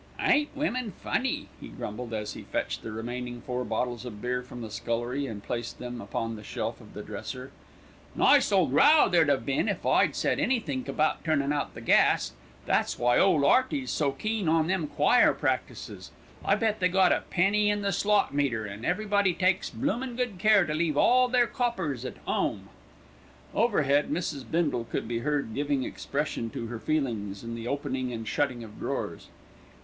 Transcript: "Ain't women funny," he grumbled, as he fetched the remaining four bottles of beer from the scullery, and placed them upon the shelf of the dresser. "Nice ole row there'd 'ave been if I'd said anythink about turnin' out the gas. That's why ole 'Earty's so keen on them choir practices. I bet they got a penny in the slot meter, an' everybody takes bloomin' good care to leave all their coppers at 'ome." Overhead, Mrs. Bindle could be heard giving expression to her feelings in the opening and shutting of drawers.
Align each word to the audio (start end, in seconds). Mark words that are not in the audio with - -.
"Ain't 0.19 0.49
women 0.57 0.93
funny," 1.03 1.47
he 1.59 1.67
grumbled, 1.67 2.11
as 2.11 2.33
he 2.33 2.41
fetched 2.41 2.81
the 2.81 2.91
remaining 2.91 3.39
four 3.41 3.63
bottles 3.63 4.03
of 4.03 4.19
beer 4.19 4.41
from 4.41 4.63
the 4.63 4.71
scullery, 4.71 5.27
and 5.27 5.43
placed 5.43 5.77
them 5.77 6.01
upon 6.01 6.35
the 6.35 6.43
shelf 6.43 6.81
of 6.81 6.95
the 6.95 7.03
dresser. 7.03 7.51
"Nice 8.15 8.51
ole 8.51 8.67
row 8.69 9.07
there'd 9.07 9.29
'ave 9.29 9.45
been 9.45 9.69
if 9.69 9.85
I'd 9.85 10.15
said 10.15 10.39
anythink 10.39 10.87
about 10.87 11.23
turnin' 11.23 11.53
out 11.53 11.75
the 11.75 11.81
gas. 11.81 12.31
That's 12.65 12.97
why 12.97 13.19
ole 13.19 13.45
'Earty's 13.45 13.91
so 13.91 14.11
keen 14.11 14.49
on 14.49 14.65
them 14.65 14.87
choir 14.87 15.35
practices. 15.35 16.09
I 16.43 16.55
bet 16.55 16.79
they 16.79 16.87
got 16.89 17.11
a 17.11 17.21
penny 17.29 17.69
in 17.69 17.83
the 17.83 17.91
slot 17.91 18.33
meter, 18.33 18.65
an' 18.65 18.83
everybody 18.83 19.35
takes 19.35 19.69
bloomin' 19.69 20.15
good 20.15 20.39
care 20.39 20.65
to 20.65 20.73
leave 20.73 20.97
all 20.97 21.27
their 21.27 21.45
coppers 21.45 22.05
at 22.05 22.17
'ome." 22.27 22.69
Overhead, 23.53 24.09
Mrs. 24.09 24.49
Bindle 24.49 24.85
could 24.85 25.07
be 25.07 25.19
heard 25.19 25.53
giving 25.53 25.83
expression 25.83 26.49
to 26.49 26.65
her 26.69 26.79
feelings 26.79 27.43
in 27.43 27.53
the 27.53 27.67
opening 27.67 28.11
and 28.11 28.27
shutting 28.27 28.63
of 28.63 28.79
drawers. 28.79 29.27